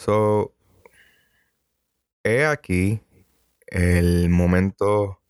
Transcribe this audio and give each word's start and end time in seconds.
So, 0.00 0.54
he 2.24 2.46
aquí 2.46 3.02
el 3.66 4.30
momento 4.30 5.20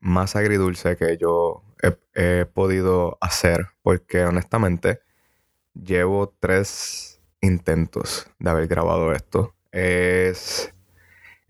más 0.00 0.34
agridulce 0.34 0.96
que 0.96 1.18
yo 1.18 1.62
he, 2.14 2.46
podido 2.46 3.18
hacer, 3.20 3.66
porque 3.82 4.24
honestamente 4.24 5.00
llevo 5.74 6.34
tres 6.40 7.20
intentos 7.42 8.30
de 8.38 8.48
haber 8.48 8.66
grabado 8.66 9.12
esto. 9.12 9.54
Es, 9.72 10.72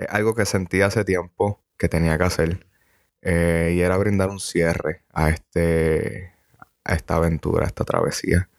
algo 0.08 0.34
que 0.34 0.46
sentí 0.46 0.82
hace 0.82 1.04
tiempo 1.04 1.62
que 1.78 1.88
tenía 1.88 2.18
que 2.18 2.24
hacer 2.24 2.66
eh, 3.22 3.72
y 3.76 3.82
era 3.82 3.96
brindar 3.98 4.30
un 4.30 4.40
cierre 4.40 5.04
a, 5.12 5.30
este, 5.30 6.34
a 6.82 6.94
esta 6.94 7.14
aventura, 7.16 7.66
a 7.66 7.68
esta 7.68 7.84
travesía. 7.84 8.50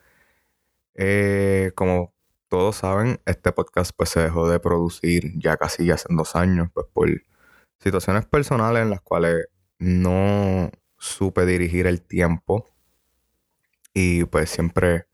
Eh, 0.96 1.74
como 1.76 2.17
todos 2.50 2.78
saben, 2.78 3.20
este 3.26 3.52
podcast 3.52 3.92
pues 3.96 4.10
se 4.10 4.22
dejó 4.22 4.50
de 4.50 4.60
producir 4.60 5.34
ya 5.40 5.58
casi 5.58 5.90
hace 5.92 6.08
dos 6.10 6.36
años, 6.36 6.70
pues 6.74 6.88
por 6.94 7.10
situaciones 7.80 8.26
personales 8.26 8.84
en 8.84 8.90
las 8.90 9.02
cuales 9.02 9.48
no 9.80 10.72
supe 10.98 11.46
dirigir 11.46 11.88
el 11.88 12.02
tiempo. 12.02 12.70
Y 13.94 14.26
pues 14.26 14.50
siempre, 14.50 15.08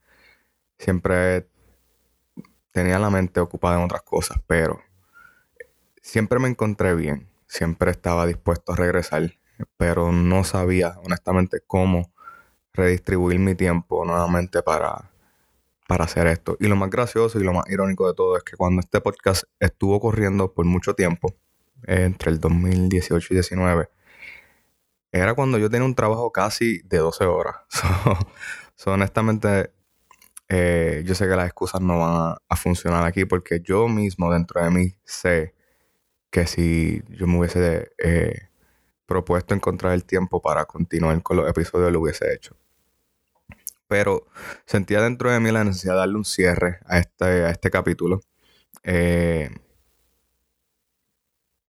siempre 0.78 1.48
tenía 2.70 2.98
la 2.98 3.10
mente 3.10 3.40
ocupada 3.40 3.78
en 3.78 3.84
otras 3.84 4.02
cosas, 4.02 4.38
pero 4.46 4.80
siempre 6.02 6.38
me 6.38 6.48
encontré 6.48 6.94
bien, 6.94 7.30
siempre 7.46 7.90
estaba 7.90 8.26
dispuesto 8.26 8.72
a 8.72 8.76
regresar, 8.76 9.38
pero 9.76 10.12
no 10.12 10.44
sabía 10.44 10.98
honestamente 11.04 11.60
cómo 11.66 12.12
redistribuir 12.72 13.38
mi 13.38 13.54
tiempo 13.54 14.04
nuevamente 14.04 14.62
para 14.62 15.13
para 15.86 16.04
hacer 16.04 16.26
esto. 16.26 16.56
Y 16.60 16.66
lo 16.66 16.76
más 16.76 16.90
gracioso 16.90 17.38
y 17.38 17.44
lo 17.44 17.52
más 17.52 17.64
irónico 17.68 18.06
de 18.06 18.14
todo 18.14 18.36
es 18.36 18.44
que 18.44 18.56
cuando 18.56 18.80
este 18.80 19.00
podcast 19.00 19.44
estuvo 19.60 20.00
corriendo 20.00 20.52
por 20.52 20.64
mucho 20.64 20.94
tiempo, 20.94 21.34
entre 21.86 22.30
el 22.30 22.40
2018 22.40 23.34
y 23.34 23.36
2019, 23.36 23.88
era 25.12 25.34
cuando 25.34 25.58
yo 25.58 25.70
tenía 25.70 25.86
un 25.86 25.94
trabajo 25.94 26.32
casi 26.32 26.80
de 26.84 26.98
12 26.98 27.24
horas. 27.24 27.56
So, 28.76 28.90
honestamente, 28.92 29.70
eh, 30.48 31.04
yo 31.06 31.14
sé 31.14 31.28
que 31.28 31.36
las 31.36 31.46
excusas 31.46 31.80
no 31.80 32.00
van 32.00 32.36
a, 32.48 32.56
funcionar 32.56 33.04
aquí 33.04 33.24
porque 33.24 33.60
yo 33.60 33.86
mismo 33.86 34.32
dentro 34.32 34.62
de 34.64 34.70
mí 34.70 34.96
sé 35.04 35.54
que 36.30 36.46
si 36.48 37.00
yo 37.08 37.28
me 37.28 37.38
hubiese 37.38 37.92
eh, 37.98 38.48
propuesto 39.06 39.54
encontrar 39.54 39.92
el 39.92 40.04
tiempo 40.04 40.42
para 40.42 40.64
continuar 40.66 41.22
con 41.22 41.36
los 41.36 41.48
episodios, 41.48 41.92
lo 41.92 42.00
hubiese 42.00 42.34
hecho 42.34 42.56
pero 43.88 44.26
sentía 44.66 45.00
dentro 45.02 45.30
de 45.30 45.40
mí 45.40 45.50
la 45.50 45.64
necesidad 45.64 45.94
de 45.94 45.98
darle 46.00 46.16
un 46.16 46.24
cierre 46.24 46.80
a 46.86 46.98
este, 46.98 47.24
a 47.24 47.50
este 47.50 47.70
capítulo. 47.70 48.20
Eh, 48.82 49.50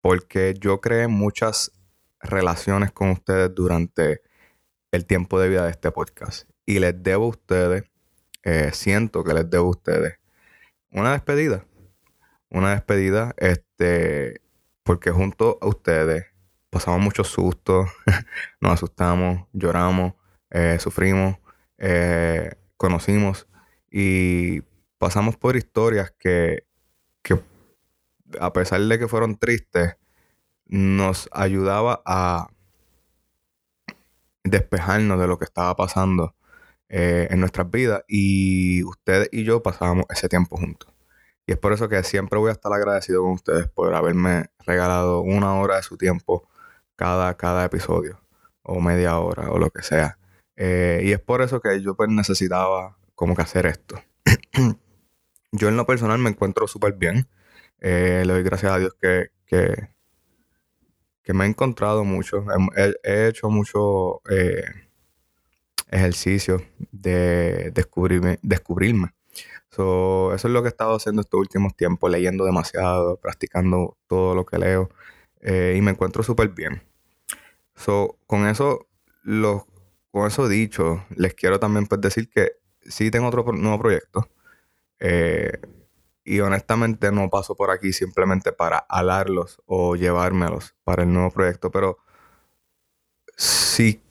porque 0.02 0.53
yo 0.59 0.81
creé 0.81 1.08
muchas 1.08 1.72
relaciones 2.19 2.91
con 2.91 3.09
ustedes 3.09 3.53
durante 3.53 4.22
el 4.91 5.06
tiempo 5.06 5.39
de 5.39 5.50
vida 5.50 5.66
de 5.66 5.72
este 5.72 5.91
podcast. 5.91 6.50
Y 6.66 6.80
les 6.80 7.02
debo 7.02 7.25
a 7.25 7.30
ustedes, 7.30 7.84
eh, 8.44 8.72
siento 8.73 9.23
que 9.23 9.34
les 9.34 9.50
debo 9.50 9.67
a 9.67 9.72
ustedes 9.72 10.19
una 10.91 11.14
despedida. 11.14 11.66
Una 12.50 12.72
despedida, 12.72 13.34
este, 13.38 14.41
porque 14.84 15.11
junto 15.11 15.58
a 15.61 15.67
ustedes 15.67 16.25
pasamos 16.69 17.02
muchos 17.02 17.28
sustos, 17.30 17.89
nos 18.61 18.73
asustamos, 18.73 19.47
lloramos, 19.53 20.14
eh, 20.52 20.78
sufrimos, 20.80 21.38
eh, 21.78 22.52
conocimos 22.78 23.48
y 23.92 24.62
pasamos 24.98 25.38
por 25.38 25.56
historias 25.56 26.12
que, 26.18 26.66
a 28.40 28.54
pesar 28.54 28.82
de 28.82 29.00
que 29.00 29.08
fueron 29.08 29.38
tristes, 29.38 29.96
nos 30.66 31.30
ayudaba 31.32 32.02
a 32.06 32.48
despejarnos 34.44 35.20
de 35.20 35.28
lo 35.28 35.38
que 35.38 35.46
estaba 35.46 35.75
pasando 35.75 36.36
eh, 36.90 37.28
en 37.30 37.40
nuestras 37.40 37.70
vidas 37.70 38.03
y 38.08 38.84
ustedes 38.84 39.30
y 39.31 39.44
yo 39.44 39.64
pasábamos 39.64 40.06
ese 40.09 40.30
tiempo 40.30 40.58
juntos. 40.58 40.94
Y 41.46 41.52
es 41.53 41.58
por 41.58 41.74
eso 41.74 41.90
que 41.90 42.03
siempre 42.03 42.40
voy 42.40 42.50
a 42.50 42.53
estar 42.53 42.72
agradecido 42.72 43.22
con 43.24 43.31
ustedes 43.34 43.68
por 43.68 43.94
haberme 43.94 44.47
regalado 44.66 45.22
una 45.22 45.56
hora 45.56 45.78
de 45.78 45.84
su 45.84 45.97
tiempo 45.97 46.47
cada, 46.96 47.36
cada 47.36 47.66
episodio, 47.66 48.22
o 48.62 48.80
media 48.80 49.20
hora, 49.20 49.52
o 49.52 49.58
lo 49.58 49.70
que 49.70 49.84
sea. 49.84 50.18
Eh, 50.56 51.02
y 51.03 51.12
es 51.12 51.19
por 51.19 51.41
eso 51.41 51.59
que 51.62 51.81
yo 51.81 51.96
pues 51.96 52.09
necesitaba 52.09 52.97
como 53.16 53.36
hacer 53.38 53.66
esto. 53.66 54.02
yo 55.52 55.69
en 55.69 55.78
lo 55.78 55.86
personal 55.86 56.19
me 56.19 56.30
encuentro 56.30 56.68
súper 56.68 56.94
bien. 56.94 57.28
Eh, 57.80 58.24
le 58.25 58.34
doy 58.34 58.44
gracias 58.44 58.72
a 58.72 58.80
Dios 58.80 58.94
que, 59.00 59.31
que, 59.46 61.34
me 61.34 61.46
he 61.46 61.47
encontrado 61.47 62.03
mucho. 62.03 62.46
He, 63.03 63.28
hecho 63.28 63.50
mucho 63.50 64.22
eh, 64.30 64.64
ejercicio 65.90 66.62
de 66.91 67.72
descubrirme. 67.72 68.40
descubrirme. 68.41 69.14
eso 69.72 70.34
es 70.34 70.44
lo 70.46 70.62
que 70.62 70.68
he 70.68 70.70
estado 70.70 70.96
haciendo 70.96 71.22
estos 71.22 71.40
últimos 71.40 71.75
tiempos, 71.75 72.12
leyendo 72.12 72.46
demasiado, 72.46 73.18
practicando 73.18 73.97
todo 74.08 74.35
lo 74.35 74.46
que 74.46 74.59
leo. 74.59 74.90
y 75.41 75.81
me 75.81 75.91
encuentro 75.91 76.24
súper 76.24 76.50
bien. 76.50 76.84
So, 77.75 78.18
con 78.28 78.47
eso, 78.47 78.88
los 79.24 79.64
con 80.13 80.28
eso 80.28 80.47
dicho, 80.47 81.03
les 81.16 81.34
quiero 81.34 81.59
también 81.59 81.88
pues, 81.88 82.00
decir 82.00 82.29
que 82.29 82.51
sí 82.81 83.09
tengo 83.09 83.29
otro 83.29 83.51
nuevo 83.51 83.79
proyecto. 83.79 84.29
Eh, 85.00 85.59
y 86.24 86.40
honestamente 86.40 87.12
no 87.12 87.31
paso 87.31 87.56
por 87.56 87.72
aquí 87.72 87.91
simplemente 87.94 88.52
para 88.52 88.78
alarlos 88.78 89.59
o 89.66 89.96
llevármelos 89.96 90.75
para 90.84 91.02
el 91.02 91.12
nuevo 91.12 91.31
proyecto, 91.31 91.72
pero 91.72 91.97
sí 93.38 94.03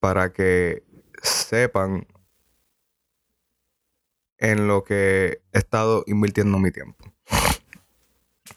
para 0.00 0.32
que 0.32 0.84
sepan 1.22 2.06
en 4.38 4.68
lo 4.68 4.84
que 4.84 5.42
he 5.52 5.58
estado 5.58 6.02
invirtiendo 6.06 6.58
mi 6.58 6.70
tiempo. 6.70 7.12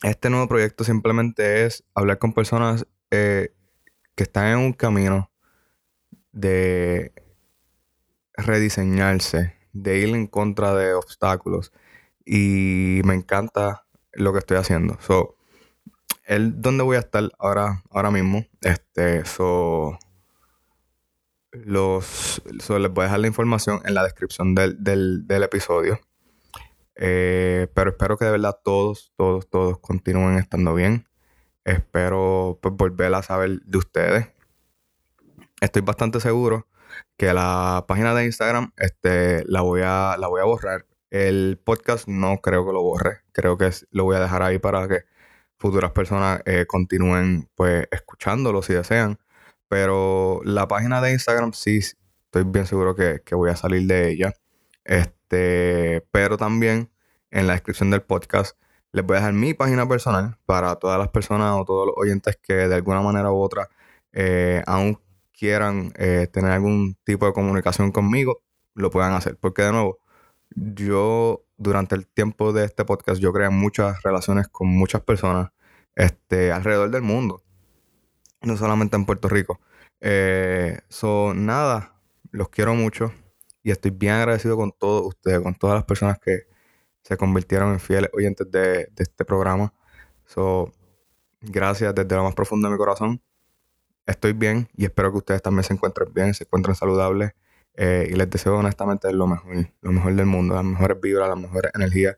Este 0.01 0.29
nuevo 0.29 0.47
proyecto 0.47 0.85
simplemente 0.85 1.65
es 1.65 1.83
hablar 1.93 2.19
con 2.19 2.31
personas 2.31 2.87
eh, 3.11 3.53
que 4.15 4.23
están 4.23 4.45
en 4.45 4.59
un 4.59 4.71
camino 4.71 5.29
de 6.39 7.13
rediseñarse, 8.33 9.55
de 9.73 9.99
ir 9.99 10.15
en 10.15 10.27
contra 10.27 10.73
de 10.73 10.93
obstáculos. 10.93 11.71
Y 12.25 13.01
me 13.05 13.15
encanta 13.15 13.85
lo 14.13 14.33
que 14.33 14.39
estoy 14.39 14.57
haciendo. 14.57 14.97
So, 15.01 15.35
el 16.25 16.61
donde 16.61 16.83
voy 16.83 16.97
a 16.97 16.99
estar 16.99 17.29
ahora, 17.39 17.83
ahora 17.89 18.11
mismo. 18.11 18.45
Este, 18.61 19.25
so, 19.25 19.97
los, 21.51 22.41
les 22.45 22.69
voy 22.69 23.01
a 23.01 23.03
dejar 23.05 23.19
la 23.19 23.27
información 23.27 23.81
en 23.85 23.93
la 23.95 24.03
descripción 24.03 24.55
del, 24.55 25.25
episodio. 25.43 25.99
Eh, 26.95 27.67
pero 27.73 27.91
espero 27.91 28.17
que 28.17 28.25
de 28.25 28.31
verdad 28.31 28.59
todos, 28.63 29.13
todos, 29.15 29.49
todos 29.49 29.79
continúen 29.79 30.37
estando 30.37 30.73
bien. 30.73 31.07
Espero 31.63 32.59
pues, 32.61 32.73
volver 32.75 33.13
a 33.13 33.23
saber 33.23 33.61
de 33.61 33.77
ustedes 33.77 34.27
estoy 35.61 35.81
bastante 35.81 36.19
seguro 36.19 36.67
que 37.17 37.33
la 37.33 37.85
página 37.87 38.13
de 38.13 38.25
Instagram 38.25 38.71
este, 38.77 39.43
la, 39.45 39.61
voy 39.61 39.81
a, 39.83 40.15
la 40.17 40.27
voy 40.27 40.41
a 40.41 40.45
borrar. 40.45 40.85
El 41.09 41.59
podcast 41.63 42.07
no 42.07 42.37
creo 42.37 42.65
que 42.65 42.73
lo 42.73 42.81
borre. 42.81 43.21
Creo 43.31 43.57
que 43.57 43.71
lo 43.91 44.03
voy 44.03 44.15
a 44.15 44.19
dejar 44.19 44.43
ahí 44.43 44.59
para 44.59 44.87
que 44.87 45.03
futuras 45.57 45.91
personas 45.91 46.41
eh, 46.45 46.65
continúen 46.67 47.49
pues 47.55 47.87
escuchándolo 47.91 48.61
si 48.61 48.73
desean. 48.73 49.19
Pero 49.67 50.41
la 50.43 50.67
página 50.67 51.01
de 51.01 51.13
Instagram 51.13 51.53
sí 51.53 51.77
estoy 51.77 52.43
bien 52.43 52.65
seguro 52.65 52.95
que, 52.95 53.21
voy 53.31 53.49
a 53.49 53.55
salir 53.55 53.87
de 53.87 54.11
ella. 54.11 54.33
Este, 54.83 56.05
pero 56.11 56.37
también 56.37 56.91
en 57.31 57.47
la 57.47 57.53
descripción 57.53 57.91
del 57.91 58.01
podcast 58.01 58.57
les 58.91 59.05
voy 59.05 59.17
a 59.17 59.19
dejar 59.19 59.33
mi 59.33 59.53
página 59.53 59.87
personal 59.87 60.37
para 60.45 60.75
todas 60.75 60.97
las 60.97 61.09
personas 61.09 61.53
o 61.59 61.65
todos 61.65 61.85
los 61.87 61.95
oyentes 61.97 62.37
que 62.41 62.53
de 62.53 62.75
alguna 62.75 63.01
manera 63.01 63.31
u 63.31 63.39
otra 63.39 63.69
eh, 64.13 64.63
aún 64.65 64.99
quieran 65.39 65.93
eh, 65.95 66.27
tener 66.31 66.51
algún 66.51 66.97
tipo 67.05 67.25
de 67.25 67.33
comunicación 67.33 67.91
conmigo, 67.91 68.41
lo 68.75 68.89
puedan 68.91 69.13
hacer. 69.13 69.37
Porque 69.37 69.61
de 69.61 69.71
nuevo, 69.71 69.99
yo 70.51 71.45
durante 71.57 71.95
el 71.95 72.07
tiempo 72.07 72.51
de 72.51 72.65
este 72.65 72.83
podcast, 72.85 73.21
yo 73.21 73.31
creé 73.31 73.49
muchas 73.49 74.03
relaciones 74.03 74.49
con 74.49 74.67
muchas 74.67 75.01
personas 75.01 75.51
este, 75.95 76.51
alrededor 76.51 76.91
del 76.91 77.03
mundo. 77.03 77.41
No 78.41 78.57
solamente 78.57 78.97
en 78.97 79.05
Puerto 79.05 79.29
Rico. 79.29 79.59
Eh, 80.01 80.79
son 80.89 81.45
nada, 81.45 81.95
los 82.31 82.49
quiero 82.49 82.73
mucho 82.75 83.13
y 83.63 83.71
estoy 83.71 83.91
bien 83.91 84.13
agradecido 84.13 84.57
con 84.57 84.71
todos 84.71 85.05
ustedes, 85.07 85.41
con 85.41 85.55
todas 85.55 85.75
las 85.75 85.85
personas 85.85 86.19
que 86.19 86.47
se 87.03 87.17
convirtieron 87.17 87.73
en 87.73 87.79
fieles 87.79 88.09
oyentes 88.13 88.49
de, 88.51 88.87
de 88.91 89.03
este 89.03 89.25
programa. 89.25 89.73
So, 90.25 90.71
gracias 91.41 91.95
desde 91.95 92.15
lo 92.15 92.23
más 92.23 92.35
profundo 92.35 92.67
de 92.67 92.73
mi 92.73 92.77
corazón 92.77 93.21
estoy 94.09 94.33
bien 94.33 94.67
y 94.75 94.85
espero 94.85 95.11
que 95.11 95.17
ustedes 95.19 95.41
también 95.41 95.63
se 95.63 95.73
encuentren 95.73 96.13
bien, 96.13 96.33
se 96.33 96.43
encuentren 96.43 96.75
saludables 96.75 97.31
eh, 97.75 98.07
y 98.11 98.15
les 98.15 98.29
deseo 98.29 98.57
honestamente 98.57 99.11
lo 99.13 99.27
mejor, 99.27 99.69
lo 99.81 99.91
mejor 99.91 100.15
del 100.15 100.25
mundo, 100.25 100.55
las 100.55 100.65
mejores 100.65 100.99
vibras, 101.01 101.29
las 101.29 101.39
mejores 101.39 101.71
energías 101.75 102.17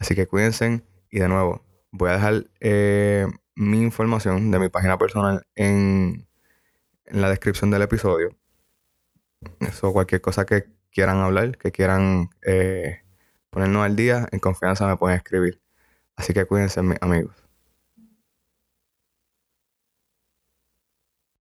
Así 0.00 0.14
que 0.14 0.26
cuídense 0.26 0.82
y 1.10 1.20
de 1.20 1.28
nuevo, 1.28 1.62
voy 1.92 2.10
a 2.10 2.14
dejar 2.14 2.46
eh, 2.60 3.26
mi 3.54 3.82
información 3.82 4.50
de 4.50 4.58
mi 4.58 4.68
página 4.70 4.98
personal 4.98 5.46
en, 5.54 6.26
la 7.04 7.28
descripción 7.28 7.70
del 7.70 7.82
episodio. 7.82 8.36
Eso, 9.60 9.92
cualquier 9.92 10.20
cosa 10.20 10.46
que 10.46 10.64
quieran 10.90 11.18
hablar, 11.18 11.58
que 11.58 11.72
quieran 11.72 12.30
eh, 12.46 13.02
ponernos 13.50 13.84
al 13.84 13.96
día, 13.96 14.28
en 14.32 14.38
confianza 14.40 14.86
me 14.86 14.96
pueden 14.96 15.16
escribir. 15.18 15.60
Así 16.16 16.32
que 16.32 16.46
cuídense, 16.46 16.82
mis 16.82 16.98
amigos. 17.02 17.49